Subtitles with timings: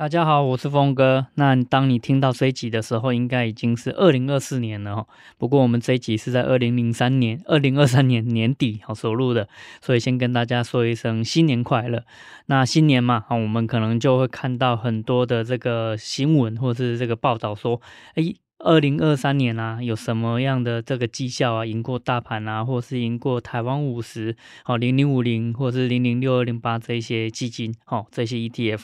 [0.00, 1.26] 大家好，我是峰哥。
[1.34, 5.06] 那当你听到这一集的时候，应该已经是二零二四年了。
[5.36, 9.46] 不过我们这一集是在二零零三年、二零二三年年底好所录的，
[9.82, 12.02] 所以先跟大家说一声新年快乐。
[12.46, 17.82] 那新年嘛，我们可能就会看到很多的这个新闻或者是这个报道说，
[18.14, 28.82] 诶二零二三年啊，有什么样的这个绩效啊，赢过大盘啊，或是赢过台湾五十，好零零五零，或者是零零六二零八这一些基金，哦这些 ETF，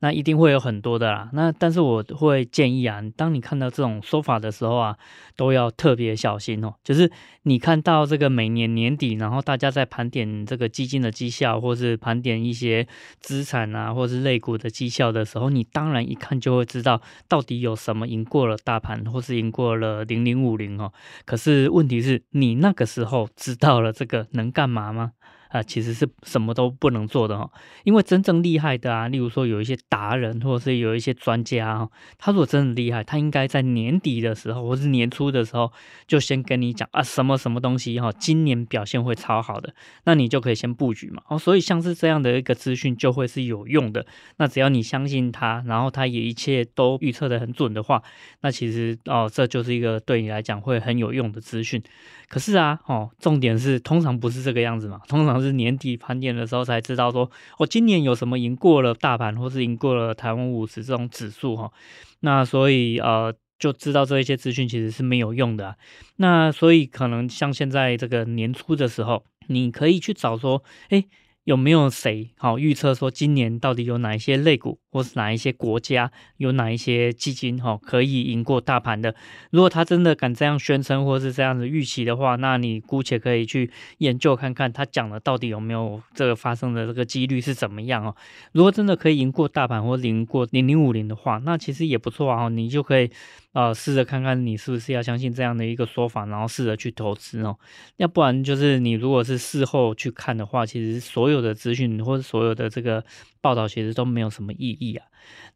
[0.00, 1.28] 那一定会有很多的啦。
[1.32, 4.96] 那但是我会建议啊，当你看到这种说法的时候啊，
[5.36, 6.72] 都要特别小心哦。
[6.82, 7.10] 就是
[7.42, 12.86] 你看到这个每年年底，然后大家在盘点这个基金的绩效，或是盘点一些
[13.20, 19.04] 资产啊，或是类股的绩效的时候，你当然一看就会知道到底有什么赢过了大盘。
[19.17, 20.92] 或是赢过了零零五零哦，
[21.24, 25.12] 可是问题是你那个时候知道了这个能干嘛吗？
[25.48, 27.50] 啊，其实是什么都不能做的哈，
[27.84, 35.72] 因为真正厉害的啊，例如说有一些达人，或者是有一些专家哦，他如果真的厉害，他应该在年底的时候，或是年初的时候，
[36.06, 41.22] 就先跟你讲啊，什么什么东西哈，今年表现会超好的，那你就可以先布局嘛。
[41.28, 44.06] 哦，所以像是这样的一个资讯就会是有用的。
[44.36, 48.02] 那只要你相信他，然后他也一切都预测的很准的话，
[48.42, 51.82] 那其实哦，这就是一个对你来讲会很有用的资讯。
[52.28, 61.72] 可是啊，哦，重点是通常不是这个样子嘛，通常是年底盘点的时候才知道说，我、哦、今年有什么赢过了大盘，或是赢过了台湾五十这种指数哈、
[62.20, 65.76] 那所以呃，就知道这一些资讯其实是没有用的、
[66.16, 71.04] 那所以可能像现在这个年初的时候，你可以去找说，诶。
[71.48, 79.14] 有没有谁好预测说今年到底有哪一些类股，或是哪一些国家有哪一些基金哈可以赢过大盘的？
[79.50, 88.14] 如果他真的敢这样宣称，或是这样子预期的话，那你姑且可以去研究看看他讲的到底有没有这个发生的这个几率是怎么样哦。
[88.52, 93.10] 如果真的可以赢过大盘或赢过零零五零的话，那其实也不错啊，你就可以。
[93.52, 97.56] 啊，试着看看你是不是要相信这样的一个说法，然后试着去投资哦。
[97.96, 103.04] 要不然就是你如果是事后去看的话，其实所有的资讯或者所有的这个
[103.40, 105.06] 报道其实都没有什么意义啊。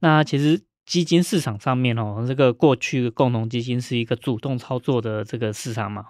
[0.00, 6.04] 那其实基金市场上面哦，这个过去共同基金是一个主动操作的这个市场嘛，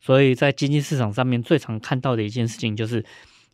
[0.00, 3.04] 所以在基金市场上面最常看到的一件事情就是，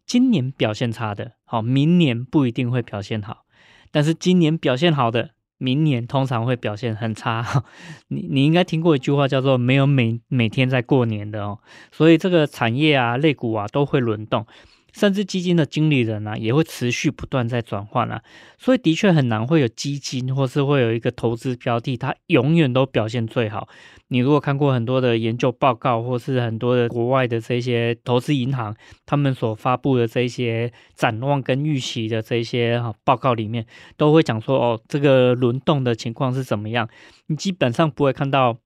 [0.06, 3.44] 今年表现差的，好，明年不一定会表现好，
[3.90, 5.30] 但是今年表现好的。
[5.58, 7.64] 明年通常会表现很差，
[8.08, 11.58] 你你应该听过一句话叫做“没有每每天在过年的哦”，
[11.90, 14.46] 所以这个产业啊、类股啊都会轮动。
[14.96, 18.22] 甚至基金的经理人、啊，也会持续不断在转换啊，
[18.56, 23.68] 所以的确很难会有基金或是会有一个投资标的，它永远都表现最好。
[24.08, 28.74] 你如果看过很多的研究报告，或是很多的国外的这些投资银行，
[29.04, 33.66] 他们所发布的这些展望跟预期的这些哈报告里面，
[33.98, 36.88] 都会讲说哦，这个轮动的情况是怎么样？
[37.26, 38.56] 你基本上不会看到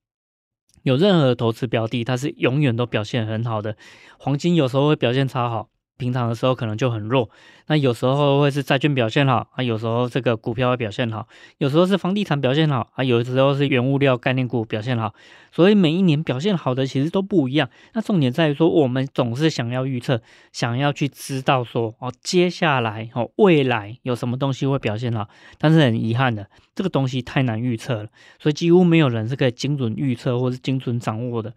[0.85, 3.77] 有任何的投资标的，它是永远都表现很好的。
[4.17, 5.71] 黄金有时候会表现超好。
[6.01, 7.29] 平常的时候可能就很弱，
[7.67, 11.29] 那有时候会是债券表现好啊，有时候这个股票会表现好，
[11.59, 15.15] 有时候是房地产表现好啊，有时候是原物料概念股表现好，
[15.53, 17.69] 所以每一年表现好的其实都不一样。
[17.93, 25.29] 那重点在于说，我们总是想要预测，想要去知道说哦，接下来哦，未来有什么东西会表现好，
[25.59, 31.53] 但是很遗憾的，这个东西太难预测了，所以几乎没有人是可以精准预测或是精准掌握的。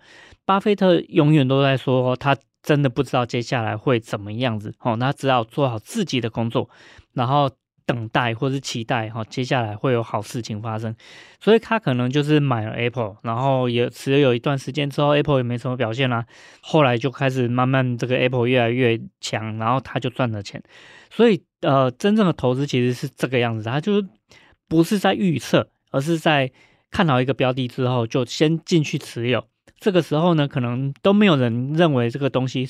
[0.46, 2.36] 巴菲特永远都在说他。
[2.64, 6.70] 真的不知道接下来会怎么样子，哦，那只好做好自己的工作，
[7.14, 7.52] 然后
[7.86, 10.96] 等待或是期待，哈，接下来会有好事情发生。
[11.42, 16.26] 所以他可能就是买了 Apple，然后也持有一段时间之后，Apple 也没什么表现啦，
[16.62, 20.64] 后来就开始慢慢这个 Apple 越来越强，然后他就赚了钱。
[21.12, 24.02] 所以，呃，真正的投资其实是这个样子，他就
[24.70, 26.50] 不是在预测，而是在
[26.90, 29.46] 看好一个标的之后，就先进去持有。
[29.84, 32.70] 这个时候呢，可能都没有人认为这个东西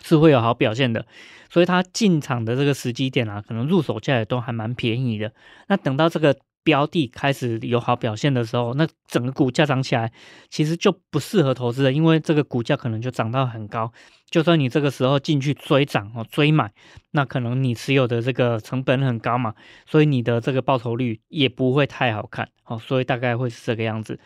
[0.00, 1.04] 是会有好表现的，
[1.50, 5.32] 所以他进场的这个时机点啊，可能入手价也都还蛮便宜的。
[5.66, 10.12] 那等到这个标的开始有好表现的时候，那整个股价涨起来，
[10.48, 13.92] 其实就不适合投资了，因为这个股价可能就涨到很高。
[14.30, 16.72] 就算你这个时候进去追涨哦，追买，
[17.10, 19.54] 那可能你持有的这个成本很高嘛，
[19.84, 24.20] 所以你的这个报酬率也不会太好看哦，所以大概会是这个样子。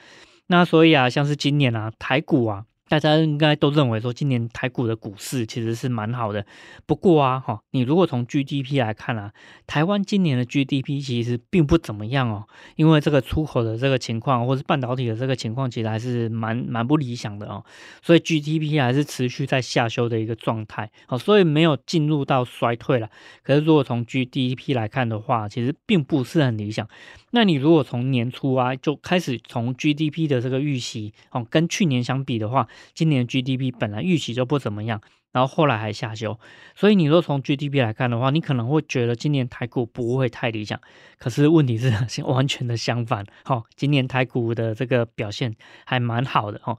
[0.51, 2.65] 那所以啊，像是今年啊，台股啊。
[2.89, 6.45] 大家应该都认为说，今年台股的股市其实是蛮好的。
[6.87, 9.33] 不过啊，哈，你如果从 GDP 来看啊，
[9.69, 17.65] 台湾今年的 GDP 其实并不怎么样哦，因为这个出口的这个情况，或是半导体的这个情况，其实还是蛮蛮不理想的哦。
[18.03, 23.09] 所以 GDP 还是持续在下修的一个状态，好，所以没有进入到衰退了。
[23.45, 26.89] 可是如果从 GDP 来看的话，其实并不是很理想。
[27.33, 35.01] 那你如果从年初啊就开始从 GDP 的这个预期哦，跟去年相比的话，今年 GDP 本来预期就不怎么样，
[35.33, 36.39] 然后后来还下修，
[36.75, 40.81] 所以你说从 GDP 来看的话，你可能会觉得今年台股不会太理想。
[41.19, 41.93] 可是问题是
[42.25, 45.55] 完全的相反，哦，今年台股的这个表现
[45.85, 46.79] 还蛮好的哦，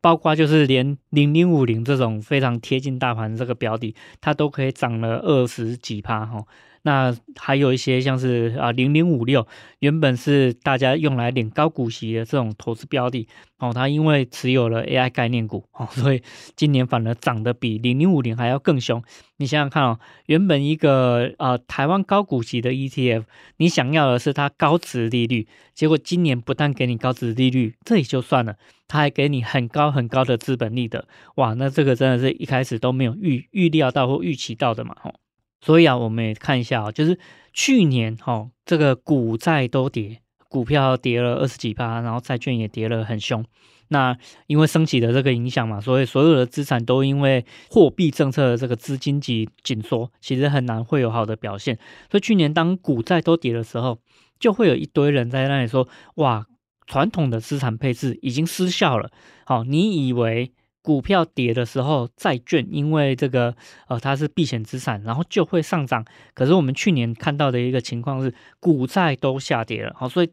[0.00, 6.42] 包括就是连零零五零这种非常贴近大盘这个标的，它都可以涨了二十几趴哈。
[6.84, 9.46] 那还有一些像是啊零零五六，
[9.78, 16.20] 原本是大家用来领高股息的这种投资标的哦，它因为持有了 AI 概念股哦，所以
[16.56, 19.00] 今年反而涨得比零零五零还要更凶。
[19.36, 23.24] 你想想看哦，原本一个啊台湾高股息的 ETF，
[23.58, 28.56] 你想要的是它高值利率，结果今年不但给你高值利率，这也就算了，
[28.88, 31.06] 它还给你很高很高的资本利得，
[31.36, 35.14] 哇，那这个真的是一开始都没有预预料到或预期到的嘛，吼。
[35.62, 37.18] 所以啊，我们也看一下啊，就是
[37.52, 40.18] 去年哈、哦，这个股债都跌，
[40.48, 43.44] 股票跌了二十几趴，然后债券也跌了很凶。
[43.88, 44.16] 那
[44.46, 51.78] 因为升息的这个影响嘛，所以所有的资产都因为货币政策的这个资金紧紧缩，其实很难会有好的表现。
[52.10, 53.98] 所以去年当股债都跌的时候，
[54.40, 55.86] 就会有一堆人在那里说
[56.16, 56.46] ：“哇，
[56.86, 59.10] 传统的资产配置已经失效了。”
[59.46, 60.52] 好，你以为？
[60.82, 63.54] 股票跌的时候，债券因为这个
[63.86, 66.04] 呃它是避险资产，然后就会上涨。
[66.34, 70.28] 可是我们去年看到的一个情况是，股债都下跌了，好，所以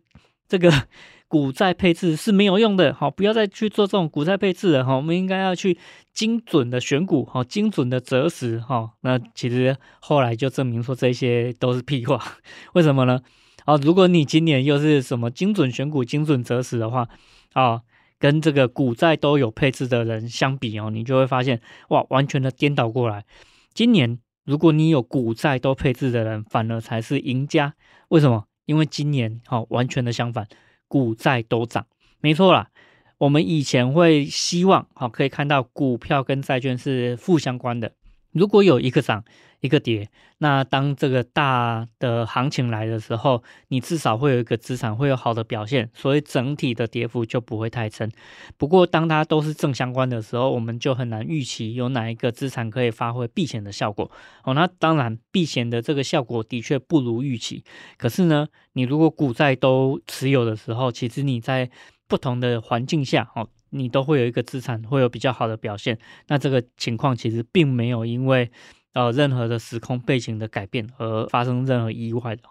[0.48, 0.72] 这个
[1.30, 5.78] 股债配置是没有用的，好，不要再去做这种股债配置了，哈，我们应该要去
[6.12, 8.94] 精准的选股，哈，精准的择时，哈。
[9.02, 12.20] 那其实后来就证明说这些都是屁话，
[12.74, 13.22] 为什么呢？
[13.66, 17.08] 啊，如果你今年又是什么精准选股、精准择时的话，
[17.54, 17.82] 啊。
[18.20, 23.26] 跟这个股债都有配置的人相比哦，你就会发现哇，完全的颠倒过来。
[23.74, 27.74] 今年如果你有股债都配置的人，反而才是赢家。
[28.10, 28.46] 为什么？
[28.66, 30.48] 因为今年哈、哦、完全的相反，
[30.88, 31.88] 股债都涨。
[32.20, 32.70] 没错啦，
[33.18, 37.94] 我们以前会希望好、哦、可以看到股票跟债券是负相关的。
[38.32, 39.24] 如果有一个涨
[39.62, 48.10] 一个跌，那当这个大的行情来的时候，你至少会有一个资产会有好的表现，所以整体的跌幅就不会太深。
[48.58, 54.10] 不过，当它都是正相关的时候，我们就很难预期有哪一个资产可以发挥避险的效果。
[54.44, 57.64] 哦，那当然避险的这个效果的确不如预期。
[57.98, 61.70] 可是呢，你如果股债都持有的时候，其实你在
[62.08, 63.48] 不同的环境下，哦。
[63.72, 65.96] 你都会有一个资产会有比较好的表现，
[66.28, 68.50] 那这个情况其实并没有因为
[68.94, 72.44] 呃任何的时空背景的改变而发生任何意外的，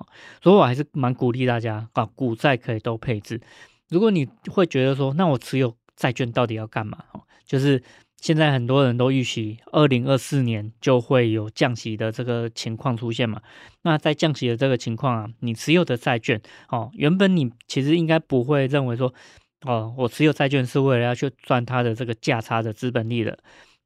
[0.43, 3.41] 所以我还是蛮鼓励大家啊，股债可以都配置。
[3.89, 6.99] 如果你会觉得说，那我持有债券到底要干嘛？
[7.45, 7.83] 就是
[8.17, 13.41] 现在很多人都预期二零二四年就会有降息的这个情况出现嘛，
[13.83, 19.13] 那在降息的这个情况啊，你持有的债券哦，原本你其实应该不会认为说。
[19.63, 23.37] 哦，我持有债券是为了要去赚它的这个价差的资本利的，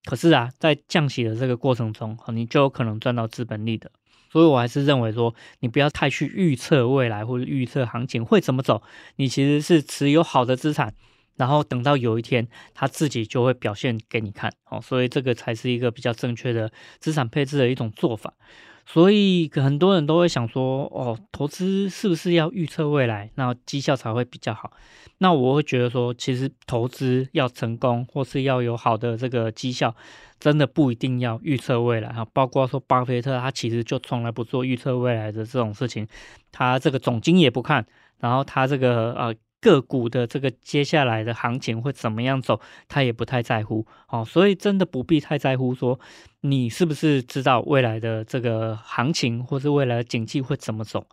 [0.05, 3.91] 可是啊，在降息的这个过程中，你就有可能赚到资本利的，
[4.31, 8.83] 所以我还是认为说，你不要太去预测未来或者预测行情会怎么走，
[9.17, 10.93] 你其实是持有好的资产，
[11.37, 18.35] 然后等到有一天它自己就会表现给你看，哦，所以这个才是一个比较正确的资产配置的一种做法。
[18.85, 24.73] 所以很多人都会想说，哦，投资是不是要预测未来，那绩效才会比较好？
[25.19, 29.95] 那我会觉得说，其实投资要成功，或是要有好的这个绩效，
[30.41, 32.27] 真的不一定要预测未来哈。
[32.33, 36.07] 包括说巴菲特，他其实就从来不做预测未来的这种事情，
[36.51, 37.87] 他这个总经也不看，
[38.19, 39.35] 然后他这个呃。
[39.63, 45.99] 个股的这个接下来的行情会怎么样走，他也不太在乎，哦，所以真的不必太在乎说
[46.41, 51.07] 你是不是知道未来的这个行情或是未来的景气会怎么走。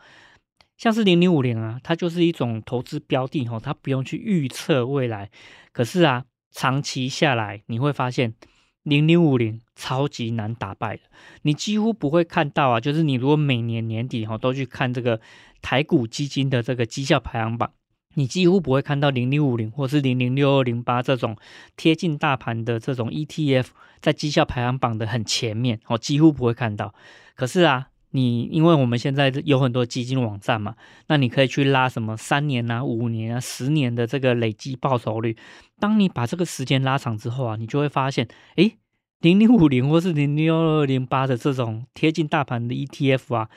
[0.77, 5.29] 像是零零五零啊，它就是一种投资标的哦，它不用去预测未来，
[5.71, 8.33] 可是啊，长期下来你会发现
[8.83, 11.03] 零零五零超级难打败的，
[11.43, 12.79] 你几乎不会看到啊。
[12.79, 15.19] 就是你如果每年年底哈都去看这个
[15.61, 17.71] 台股基金的这个绩效排行榜，
[18.15, 21.37] 你几乎不会看到零零五零或是零零六二零八这种
[21.75, 23.67] 贴近大盘的这种 ETF
[23.99, 26.93] 在绩效排行榜的很前面哦，几乎不会看到。
[27.35, 27.87] 可是啊。
[28.11, 30.73] 你因为我们现在有很多基金网站嘛，
[31.09, 35.37] 那你可以去拉什么三年啊、五年啊、十年的这个累计报酬率。
[35.79, 38.77] 当你把这个时间拉长之后啊，你就会发现，诶，
[39.21, 43.49] 零零五零或是零零六二零八的这种贴近大盘的 ETF 啊，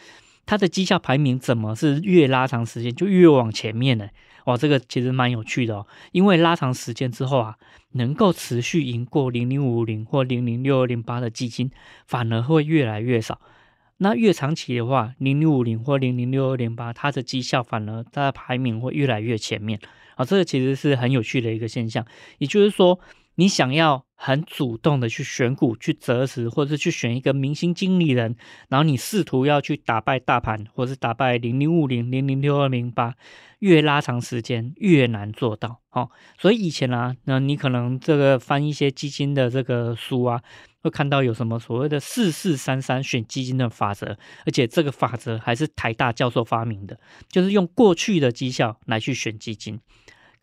[0.45, 4.09] 它的绩效排名怎么是越拉长时间就越往前面呢？
[4.47, 7.57] 哇，这个其实蛮有趣的哦，因为拉长时间之后啊，
[7.93, 11.71] 能够持续赢过零零五零或零零六二零八的基金，
[12.07, 13.41] 反而会越来越少。
[13.99, 19.79] 那越长期的话，零零五零或零零六二零八，它的绩效反而它的排名会越来越前面
[20.17, 22.05] 啊，这个其实是很有趣的一个现象。
[22.39, 22.99] 也就是说，
[23.37, 28.37] 你想要很主动的去选股、去择时，或者是去选一个明星经理人，
[28.69, 33.17] 然后你试图要去打败大盘，或是打败零零五零、零零六二零八，
[33.59, 35.81] 越拉长时间越难做到。
[35.91, 40.41] 哦，所以以前啊，那你可能这个翻一些基金的这个书啊。
[40.85, 46.99] 会看到有什么所谓的四四三三选基金的法则，而且这个法则还是台大教授发明的，
[47.29, 49.79] 就是用过去的绩效来去选基金。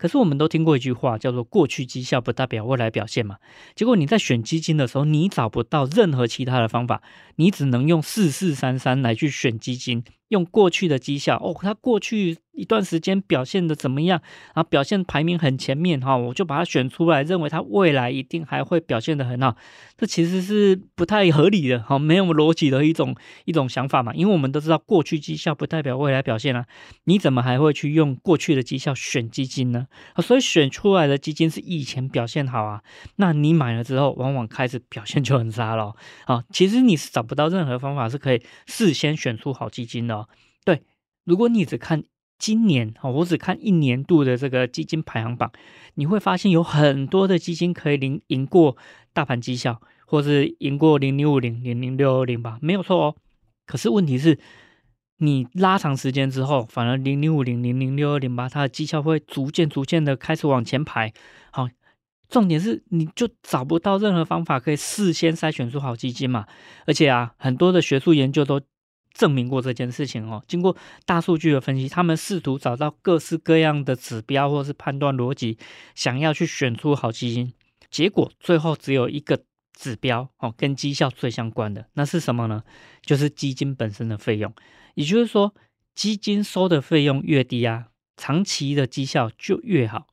[0.00, 3.36] 可是我们都听过一句话，叫做“过去绩效不代表未来表现”嘛。
[3.74, 7.02] 结果你在选基金的时候，你找不到任何其他的方法，
[7.36, 10.02] 你只能用四四三三来去选基金。
[10.30, 14.20] 用过去的绩效哦，它过去一段时间表现的怎么样？
[14.54, 19.56] 然后表现排名很前面哈，我就把它选出来，认为它未来一定还会表现的很好。
[19.96, 24.12] 这其实是不太合理的哈，没有逻辑的一种一种想法嘛。
[24.14, 26.66] 因为我们都知道过去绩效不代表未来表现啊，
[27.04, 29.86] 你怎么还会去用过去的绩效选基金呢？
[30.18, 32.82] 所以选出来的基金是以前表现好啊，
[33.16, 35.94] 那你买了之后，往往开始表现就很差了
[36.26, 36.44] 啊。
[36.50, 40.19] 其实你是找不到任何方法是可以事先选出好基金的。
[40.64, 40.82] 对，
[41.24, 42.04] 如果你只看
[42.38, 45.52] 今年哦，我只看一年度的这个基金排行榜，
[45.94, 48.76] 你会发现有很多的基金可以赢赢过
[49.12, 53.16] 大盘绩效，或是赢过零零五零、零零六二零吧，没有错哦。
[53.66, 54.38] 可是问题是，
[55.18, 61.12] 你拉长时间之后，反而零零五零、零零六二零八，它的绩效会逐渐、逐渐的开始往前排。
[61.50, 61.68] 好，
[62.30, 66.46] 重点是你就找不到任何方法可以事先筛选出好基金嘛？
[66.86, 68.62] 而且啊，很多的学术研究都。
[69.12, 75.58] 证明过这件事情哦，经过大数据的分析，他们试图找到各式各样的指标或是判断逻辑，
[75.94, 77.52] 想要去选出好基金，
[77.90, 82.62] 结果最后只有一个指标哦，跟绩效最相关的，那是什么呢？
[83.02, 84.52] 就是基金本身的费用。
[84.94, 85.54] 也就是说，
[85.94, 87.86] 基金收的费用越低啊，
[88.16, 90.06] 长期的绩效就越好。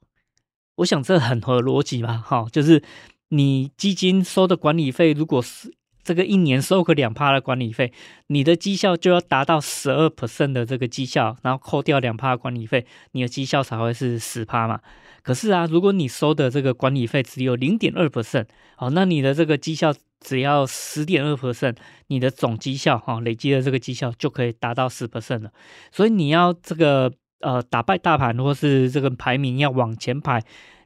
[0.75, 2.17] 我想这很合逻辑吧？
[2.17, 2.83] 哈，就是
[3.29, 5.73] 你基金收的管理费，如果是
[6.07, 7.91] 这个一年收个两趴的管理费，
[8.27, 14.79] 你的绩效就要达到十二 percent 的这个绩效，然后扣掉两趴管理费，你的绩效才会是十趴嘛。
[15.21, 18.45] 可是啊，如果你收的这个管理费只有零点二 percent，
[18.77, 21.75] 哦，那你的这个绩效只要十点二 percent，
[22.07, 25.51] 你的总绩效哈、哦，累积的这个绩效就可以达到十 percent 了。
[25.91, 27.11] 所以你要这个
[27.41, 30.41] 呃打败大盘，或是这个排名要往前排。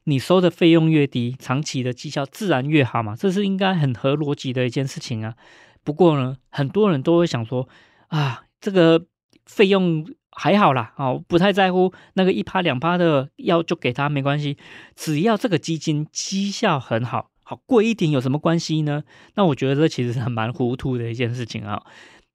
[0.06, 5.36] 你收的费用越低，长期的绩效自然越好嘛，这是应该很合逻辑的一件事情啊。
[5.84, 7.68] 不过呢，很多人都会想说，
[8.08, 9.06] 啊，这个
[9.46, 14.58] 费用还好啦，哦，不太在乎那个一趴两趴的，要就给他没关系，
[14.96, 19.04] 只要这个基金绩效很好，好贵一点有什么关系呢？
[19.36, 21.84] 那我觉得这其实是很蛮糊涂的一件事情啊。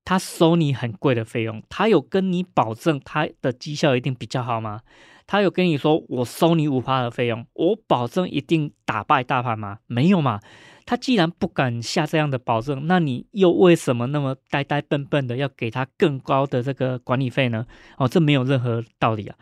[0.05, 4.83] 他收你很贵的费用，他有跟你保证他的绩效一定比较好吗？
[5.27, 9.79] 他有跟你说，我收你五趴的费用，我保证一定打败大盘吗？
[9.87, 10.41] 没有嘛。
[10.89, 17.67] 他既然不敢下这样的保证，那你又为什么那么呆呆笨笨的要给他更高的这个管理费呢？
[17.99, 19.37] 哦，这没有任何道理啊。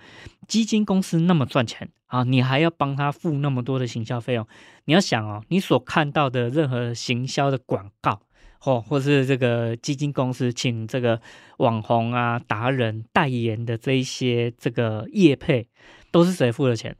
[0.48, 4.46] 基金公司那么赚钱啊，你还要帮他付那么多的行销费用？
[4.86, 8.20] 你要想哦，你所看到的任何行销的广告。
[8.64, 11.21] 哦，或是这个基金公司请这个
[11.59, 15.68] 网红啊、达人代言的这一些这个业配，
[16.11, 16.97] 都是谁付的钱？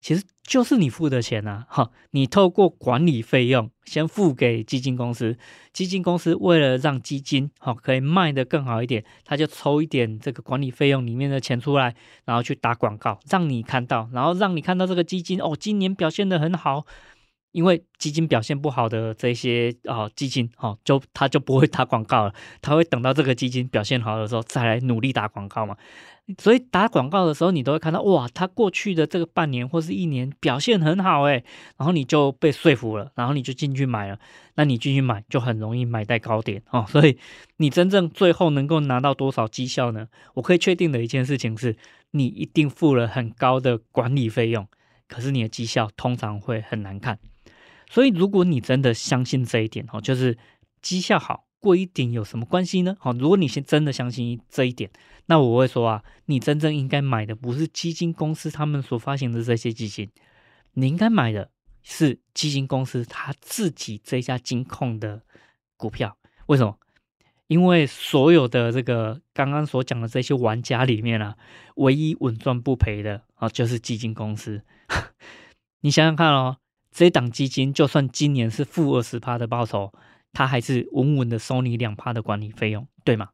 [0.00, 1.64] 其实就是你付的钱啊！
[1.68, 5.38] 哈，你透过管理费用先付给基金公司，
[5.72, 11.94] 基金公司为了让基金好可以卖得更好一点，他就抽一点这个管理费用里面的钱出来，
[12.24, 16.84] 然后去打广告，让你看到，然后让你看到这个基金哦，今年表现得很好。
[17.52, 25.76] 因为基金表现不好的这些啊、哦、基金，哦，就他就不会打广告了，他会等到这个基金表现好的时候再来努力打广告嘛。
[26.38, 31.44] 所以打广告的时候，你都会看到哇，他过去的这个半年或是一年表现很好诶，
[31.76, 34.18] 然后你就被说服了，然后你就进去买了。
[34.54, 36.86] 那你进去买就很容易买在高点哦。
[36.88, 37.18] 所以
[37.56, 40.06] 你真正最后能够拿到多少绩效呢？
[40.34, 41.76] 我可以确定的一件事情是，
[42.12, 44.66] 你一定付了很高的管理费用，
[45.08, 47.18] 可是你的绩效通常会很难看。
[47.92, 50.38] 所以，如果你真的相信这一点哦，就是
[50.80, 52.96] 绩效好贵一点有什么关系呢？
[52.98, 54.90] 好，如果你先真的相信这一点，
[55.26, 60.10] 那我会说啊，你真正应该买的不是基金公司他们所发行的这些基金，
[60.72, 61.50] 你应该买的
[61.82, 65.20] 是基金公司他自己这家金控的
[65.76, 66.16] 股票。
[66.46, 66.78] 为什么？
[67.46, 71.36] 因为所有的这个刚刚所讲的这些玩家里面啊，
[71.74, 74.62] 唯一稳赚不赔的啊，就是基金公司。
[75.82, 76.56] 你想想看哦。
[76.92, 79.92] 这档基金就算今年是负二十趴的报酬，
[80.32, 83.30] 它还是稳稳的收你两趴的管理费用，对吗？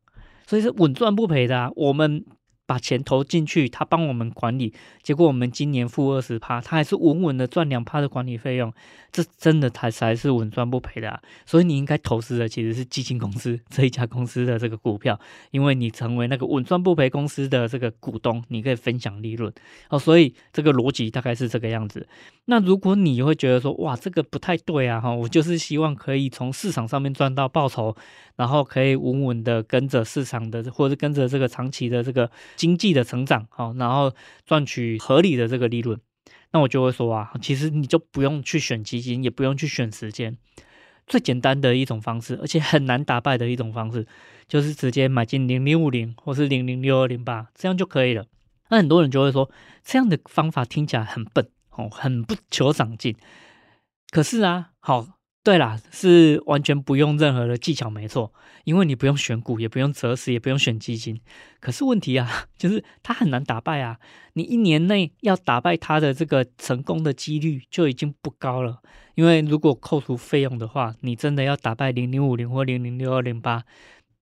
[0.47, 1.71] 所以是稳赚不赔的啊。
[1.77, 2.25] 我们。
[2.69, 8.71] 把钱投进去，他帮我们管理，结果我们今年负二十趴，他还是稳稳的赚两趴的管理费用，
[9.11, 11.21] 这真的才才是稳赚不赔的啊！
[11.47, 15.19] 所以你应该投资的其实是基金公司这一家公司的这个股票，
[15.50, 19.53] 因为你成为那个稳赚不赔公司的这个股东，你可以分享利润
[19.91, 19.99] 哦。
[19.99, 22.07] 所以这个逻辑大概是这个样子。
[22.47, 27.97] 那如果你会觉得说，哇，这个不太对啊，哈，我就是希望可以从市场上面赚到报酬。
[28.37, 34.15] 然后可以稳稳的跟着市场的，或者跟着这个长期的这个经济的成长，好，然后
[34.47, 35.99] 赚取合理的这个利润。
[36.52, 40.37] 那我就会说啊，其实你就不用去选基金，也不用去选时间，
[41.07, 44.07] 最简单的一种方式，而且很难打败的一种方式，
[44.47, 48.25] 就是直接买进零零五零或是零零六二零八，这样就可以了。
[48.71, 49.50] 那很多人就会说，
[49.85, 53.17] 这样的方法听起来很笨哦，很不求长进。
[54.11, 55.18] 可是啊，好。
[55.49, 58.31] 对啦，是完全不用任何的技巧，没错，
[58.64, 61.19] 因为你不用选股，也不用择时，也不用选基金。
[61.59, 63.99] 可是问题啊， 就是它很难打败啊。
[64.35, 68.83] 你一年内要打败它的这个成功的几率就已经不高了，
[69.14, 73.64] 因为如果扣除费用的话，你真的要打败零零五零或零零六二零八。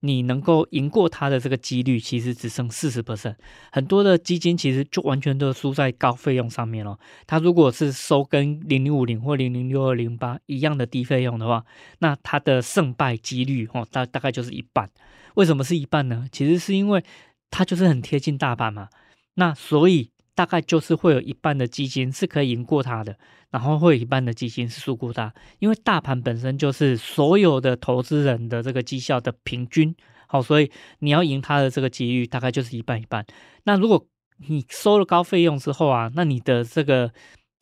[0.01, 3.37] 你能够赢过它的这个几率，其实只剩四十 percent。
[3.73, 6.99] 很多的基金其实就完全都输在高费用上面了。
[7.27, 11.65] 它如果是收跟零零五零或零零六二零八一样的低费用的话，
[11.99, 14.91] 那它的胜败几率哦，大大概就是一半。
[15.35, 16.27] 为什么是一半呢？
[16.31, 17.03] 其实是因为
[17.51, 18.89] 它就是很贴近大盘嘛。
[19.35, 20.11] 那所以。
[20.37, 23.17] 大概就是会有一半的基金是可以赢过它的，
[23.51, 29.97] 然后会有一半的基金是输过它，因为大盘本身就是所有的投资人的这个绩效的平均，
[30.29, 33.25] 好，所以你要赢它的这个几率大概就是一半一半。
[33.65, 34.07] 那如果
[34.47, 37.11] 你收了高费用之后啊，那你的这个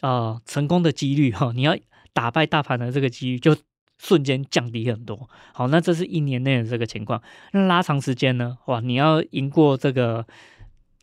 [0.00, 1.76] 呃成功的几率哈，你要
[2.12, 3.56] 打败大盘的这个几率就
[3.98, 5.30] 瞬间降低很多。
[5.52, 7.22] 好，那这是一年内的这个情况。
[7.52, 8.58] 那拉长时间呢？
[8.66, 10.26] 哇，你要赢过这个。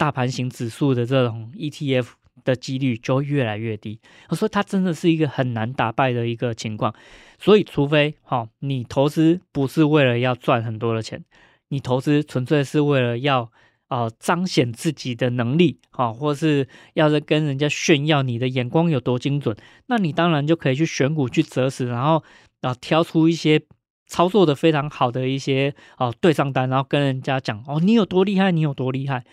[0.01, 2.07] 大盘型指数的这种 ETF
[2.43, 6.91] 的几率就越来越低，我说它真的是一个很难打败的一个情况，
[7.37, 11.23] 所以除非哈，你投资不是为了要赚很多的钱，
[11.69, 13.51] 你投资纯粹是为了要
[13.89, 22.23] 啊彰显自己的能力啊，或是要是跟人家炫耀你的眼光有多精准，那你当然就可以去选股去择时，然后
[22.61, 23.61] 啊挑出一些
[24.07, 29.23] 操作的非常好的一些啊对账单，然后跟人家讲哦，你有多厉害，你有多厉害。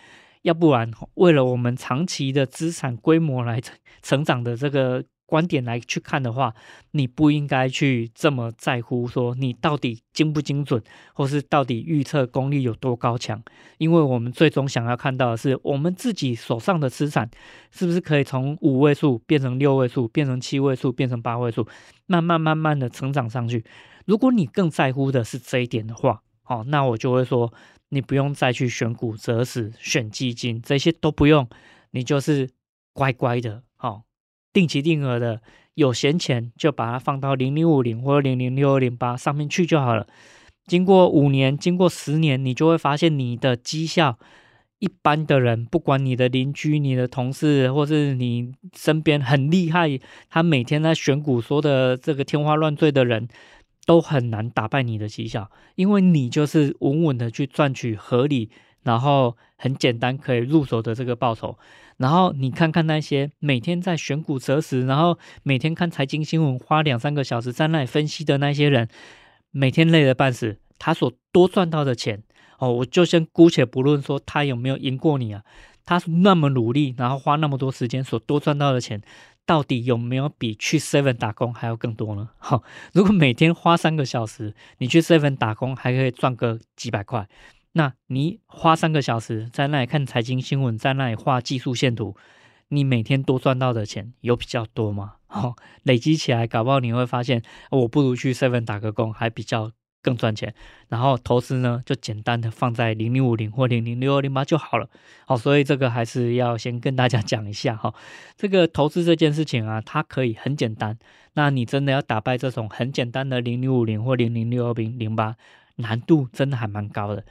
[0.43, 6.55] 要不然，为了我们长期的资产规模来成成长的这个观点来去看的话，
[6.91, 10.81] 你不应该去这么在乎说你到底精不精准，
[11.13, 13.43] 或是到底预测功力有多高强。
[13.77, 17.29] 因为我们最终想要看到的是，我们自己手上的资产
[17.69, 21.67] 是不是可以从五位数变成六位数，变成七位数，变成八位数，
[22.07, 23.63] 慢慢慢慢的成长上去。
[24.05, 27.53] 如果你更在乎的是这一点的话，哦，那我就会说。
[27.91, 31.49] 你不用再去选股、择时、选基金，这些都不用，
[31.89, 32.47] 你就是
[32.93, 34.03] 乖乖的，好，
[34.53, 35.41] 定期定额的，
[35.73, 40.05] 有闲钱就把它放到零零五零或者零零六二零八上面去就好了。
[40.67, 44.19] 经过五年，经过十年，你就会发现你的绩效，
[44.77, 53.27] 一般的人，不管你的邻居、你的同事，或是你身边很厉害，他每天在选股说的这个天花乱坠的人。
[53.89, 58.51] 都很难打败你的绩效，因为你就是稳稳的去赚取合理，
[58.83, 61.57] 然后很简单可以入手的这个报酬。
[61.97, 68.87] 然后你看看那些每天在选股择时，然后每天看财经新闻，花两三个小时在那里分析的那些人，
[69.49, 72.21] 每天累得半死，他所多赚到的钱
[72.59, 75.41] 哦，我就先姑且不论说他有没有赢过你啊，
[75.83, 79.01] 他那么努力，然后花那么多时间所多赚到的钱。
[79.49, 82.29] 到底有没有比去 Seven 打工还要更多呢？
[82.37, 82.61] 好，
[82.93, 87.27] 如果每天花三个小时，你去 Seven 打工还可以赚个几百块，
[87.71, 92.15] 那你花三个小时在那里看财经新闻，在那里画技术线图，
[92.67, 95.15] 你每天多赚到的钱有比较多吗？
[95.25, 99.71] 好，累积起来，搞不好你会发现，我不如去 Seven 打个工还比较。
[100.09, 100.51] 更赚钱，
[100.87, 104.89] 然后投资呢，就简单的放在零零五零或零零六二零八就好了。
[105.27, 107.93] 好，所以这个还是要先跟大家讲一下哈。
[108.35, 110.97] 这个投资这件事情啊，它可以很简单。
[111.33, 115.35] 那你真的要打败这种很简单的零零五零或零零六二零零八，
[115.75, 117.23] 难度真的还蛮高的。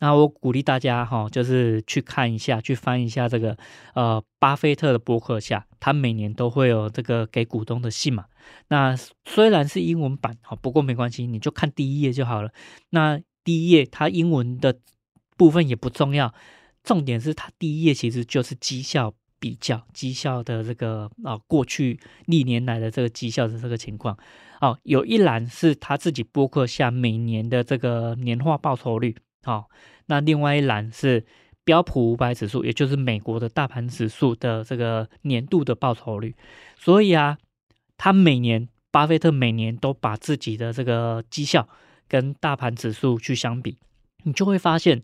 [0.00, 3.56] 那我鼓励大家哈，就是去看一下，去翻一下这个
[3.94, 8.26] 呃巴菲特的博客下，他每年都会有这个给股东的信嘛。
[8.68, 12.50] 那虽然是英文版，好，不过没关系，你就看第一页就好了。
[12.90, 14.76] 那第一页它英文的
[15.36, 16.34] 部分也不重要，
[16.82, 24.18] 重点是它第一页其实就是绩效比较，绩效的这个啊过去历年来的这个绩效的这个情况。
[24.60, 29.16] 哦，有一栏是他自己博客下每年的这个年化报酬率。
[29.44, 29.68] 好，
[30.06, 31.26] 那另外一栏是
[31.64, 36.34] 标普五百指数，也就是美国的大盘指数的这个年度的报酬率。
[36.78, 37.36] 所以啊，
[37.98, 41.68] 他每年，巴菲特每年都把自己的这个绩效
[42.08, 43.76] 跟大盘指数去相比，
[44.24, 45.02] 你就会发现，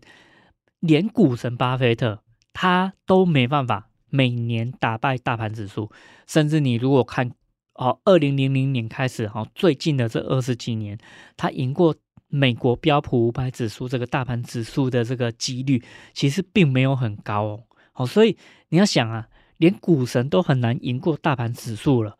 [0.79, 5.91] 连股神巴菲特他都没办法每年打败大盘指数，
[6.25, 7.31] 甚至你如果看
[7.75, 10.97] 哦，二零零零年开始哈，最近的这二十几年，
[11.37, 11.95] 他赢过。
[12.31, 18.37] 美国标普五百指数这个大盘指数的这个几率其实并没有很高哦，好，所以
[18.69, 22.17] 你要想啊，连股神都很难赢过大盘指数了，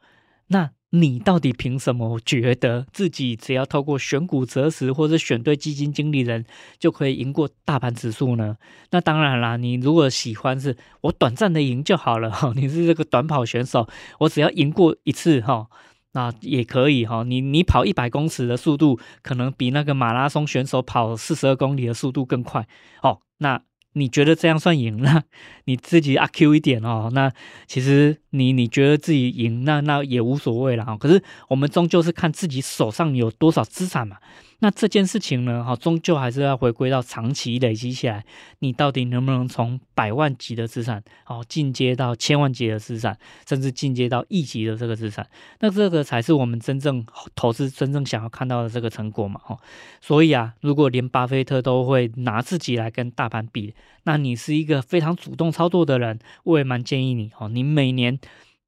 [0.47, 6.45] 那你到底凭什么觉得自己只要透过选股择时或者选对基金经理人
[6.77, 8.57] 就可以赢过大盘指数呢？
[8.89, 13.87] 那当然啦，你如果喜欢是我短暂的赢就好了哈，你是这个短跑选手，
[14.19, 15.67] 我只要赢过一次哈。
[16.13, 22.67] 那也可以哈，你你跑一百公尺的速度，可能比那个马拉松选手跑四十二公里的速度更快
[23.01, 23.19] 哦。
[23.37, 23.61] 那
[23.93, 25.23] 你觉得这样算赢了？
[25.65, 27.09] 你自己阿 Q 一点哦。
[27.13, 27.31] 那
[27.67, 30.95] 其实你你觉得自己赢，那那也无所谓了哈。
[30.97, 34.17] 可是我们终究是看自己手上有多少资产嘛。
[34.63, 38.23] 那这件事情呢，哈，终究还是要回归到长期累积起来，
[38.59, 45.27] 你到底能不能从百万级的资产，哦，进阶到千万级的资产，甚至进阶到亿级的这个资产？
[45.61, 47.03] 那这个才是我们真正
[47.35, 49.57] 投资真正想要看到的这个成果嘛，哈。
[49.99, 58.19] 所以啊，如果连巴菲特都会拿自己来跟大盘比，那你是一个非常主动操作的人，我也蛮建议你，哦，你每年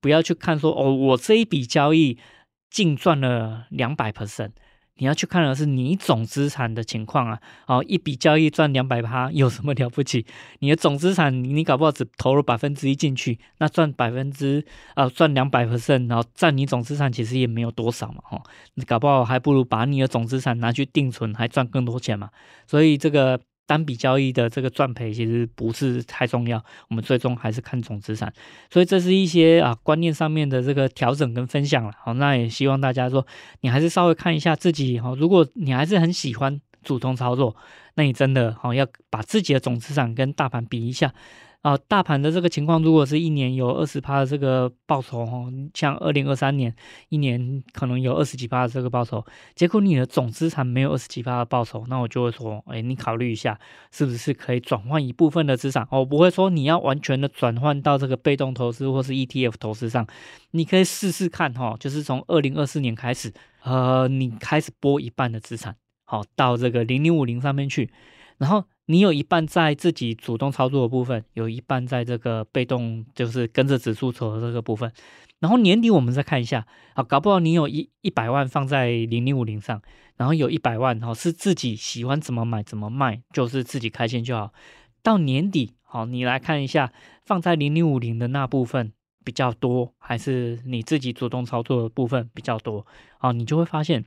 [0.01, 2.17] 不要去看说，哦，我这一笔交易
[2.71, 4.53] 净赚了两百 percent。
[4.97, 10.25] 你要去看的是你总资产的情况啊，哦，一笔交易赚两百趴有什么了不起？
[10.59, 18.41] 你的总资产你搞不好只投入百分之一进去，那赚百分之啊赚两百 percent，然后占你总资产其实也没有多少嘛，哈，
[18.75, 22.29] 你搞不好还不如把你的总资产拿去定存，还赚更多钱嘛，
[22.67, 23.39] 所以这个。
[23.65, 28.31] 单笔交易的这个赚赔其实不是太重要，我们最终还是看总资产。
[28.69, 31.91] 所以这是一些啊观念上面的这个调整跟分享了。
[32.03, 33.25] 好，那也希望大家说，
[33.61, 35.15] 你还是稍微看一下自己哈。
[35.17, 37.55] 如果你还是很喜欢主动操作，
[37.95, 41.13] 那你真的好要把自己的总资产跟大盘比一下。
[41.63, 46.75] 啊，大盘的这个情况，如果是一年有二十趴的这个报酬哦，像二零二三年
[47.07, 53.57] 一年可能有二十几趴的这个报酬，结果你的总资产没有二十几趴的报酬，那我就会说，哎，你考虑一下，
[53.91, 55.87] 是不是可以转换一部分的资产？
[55.89, 60.05] 我不会说你要完全的转换到这个被动投资或是 ETF 投资上，
[60.51, 63.31] 你可以试试看哈，就是从二零二四年开始，
[63.63, 67.89] 呃，你开始拨一半的资产，好，到这个零零五零上面去，
[68.37, 68.65] 然后。
[68.87, 74.91] 你有一半在自己主动操作的部分，有一半在这个被动，就是跟着指数走的这个部分。
[75.39, 79.81] 然后年底我们再看一下，啊，搞不好你有一一百万放在零零五零上，
[80.17, 84.53] 然后有一百万哈是自己喜欢怎么买怎么卖，就是自己开心就好。
[85.01, 86.91] 到年底，好，你来看一下
[87.25, 88.91] 放在零零五零的那部分
[89.23, 92.85] 比较多，还是你自己主动操作的部分比较多？
[93.17, 94.03] 好，你就会发现。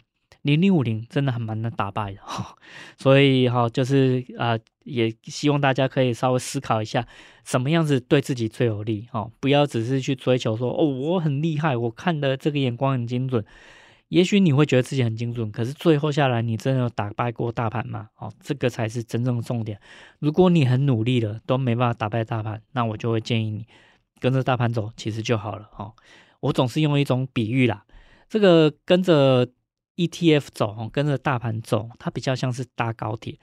[0.46, 2.56] 零零五零真的还蛮难打败的哈，
[2.96, 7.06] 所以哈就是啊，也希望大家可以稍微思考一下，
[7.44, 13.44] 什么样子对自己最有利哈，不要只是去追求说哦我很厉害，我看的这个眼光很精准，
[14.08, 18.08] 也许你会觉得自己很精准，可是最后下来你真的有打败过大盘吗？
[18.16, 19.80] 哦，这个才是真正的重点。
[20.20, 23.66] 如果你很努力了都没办法打败大盘，那我就会建议你
[24.20, 25.92] 跟着大盘走，其实就好了哈。
[26.40, 27.84] 我总是用一种比喻啦，
[28.28, 29.48] 这个跟着。
[29.96, 33.38] ETF 走，跟着大盘走，它比较像是搭高铁。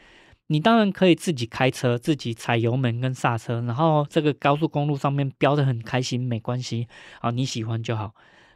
[0.47, 6.87] 你当然可以自己开车，自己踩油门跟刹车，然后这个高速公路上面飙得很开心，没关系
[7.21, 8.13] 啊，你喜欢就好。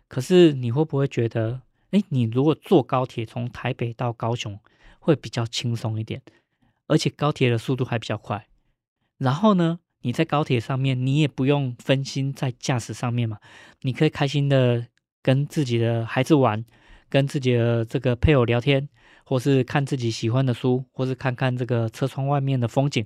[0.08, 4.60] 可是你会不会觉得，诶，你如果坐高铁从台北到高雄
[5.00, 6.22] 会比较轻松一点，
[6.88, 8.48] 而且高铁的速度还比较快。
[9.18, 13.40] 然后呢，你在高铁上面，你也不用分心在驾驶上面嘛，
[13.82, 14.88] 你可以开心的
[15.24, 16.64] 跟自己的孩子玩，
[17.10, 18.88] 跟自己的这个配偶聊天，
[19.26, 23.06] 或是看自己喜欢的书，或是看看这个车窗外面的风景。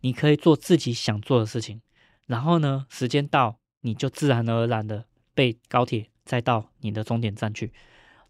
[0.00, 1.80] 你可以做自己想做的事情。
[2.26, 7.72] 然后呢，时间到，你就自然而然的被高铁载到你的终点站去。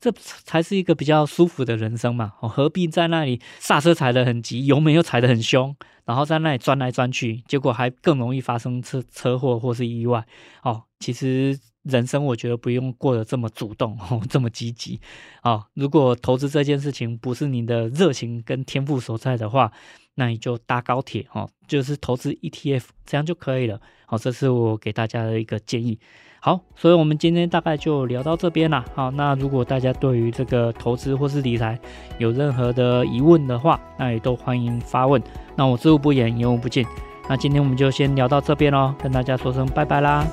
[0.01, 2.33] 这才是一个比较舒服的人生嘛！
[2.41, 10.27] 哦，何必在那里刹车踩得很急，油门又踩得很凶，然后在那里钻来钻去，结果还更容易发生车车祸或是意外
[10.63, 10.85] 哦。
[11.01, 15.01] 其实人生我觉得不用过得这么主动哦，这么积极
[15.43, 15.65] 哦。
[15.75, 19.73] 如果投资这件事情不是你的热情跟天赋所在的话，
[20.15, 23.81] 那你就搭高铁哦，就是投资 ETF 这样就可以了。
[24.07, 25.99] 好，这是我给大家的一个建议。
[26.43, 28.85] 好，所以我们今天大概就聊到这边了。
[28.95, 31.79] 好，那如果大家对于这个投资或是理财
[32.19, 35.23] 有任何的疑问的话，那也都欢迎发问。
[35.55, 36.85] 那我知无不言，言无不尽。
[37.29, 40.27] 那今天我们就先聊到这边喽，跟大家说声拜拜啦。